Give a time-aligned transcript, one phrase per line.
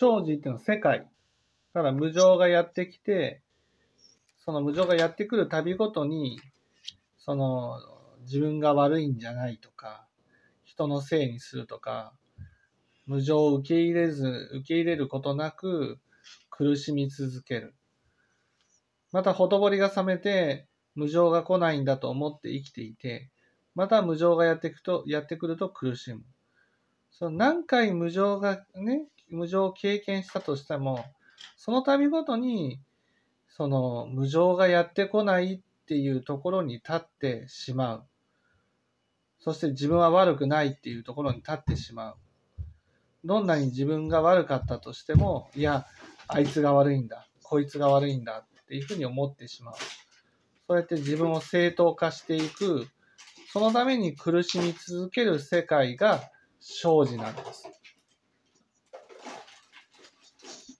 [0.00, 1.00] 生じっていうのは世界。
[1.74, 3.42] だから無常がやってきて、
[4.38, 6.40] その無常がやってくるたびごとに、
[7.18, 7.78] その
[8.22, 10.06] 自分が悪いんじゃないとか、
[10.64, 12.14] 人のせいにするとか、
[13.06, 15.98] 無常を受け入れず、受け入れることなく
[16.48, 17.74] 苦しみ続ける。
[19.12, 23.30] また、ほとぼりが冷めて、無常が来ないんだと思って生きていて、
[23.74, 26.22] また無常がやってくと、やってくると苦しむ。
[27.10, 31.04] その何回無常がね、無常を経験したとしても、
[31.56, 32.80] その度ごとに、
[33.48, 38.04] その無常がやってこないっていうところに立ってしまう。
[39.40, 42.16] そして自分は悪くないっていうところに立ってしまう。
[43.24, 45.86] どんなに自分が悪かったとしても、いや、
[46.28, 47.26] あいつが悪いんだ。
[47.42, 49.74] こいつが悪いんだっていうふうに思ってしまう。
[50.68, 52.86] そうやって自分を正当化していく、
[53.52, 56.22] そのために苦しみ続ける世界が
[56.60, 57.79] 生じなんです。